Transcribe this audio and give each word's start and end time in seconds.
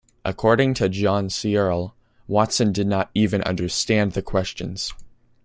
According 0.25 0.73
to 0.77 0.89
John 0.89 1.29
Searle, 1.29 1.93
Watson 2.27 2.71
did 2.71 2.87
not 2.87 3.11
even 3.13 3.43
understand 3.43 4.13
the 4.13 4.23
questions. 4.23 4.91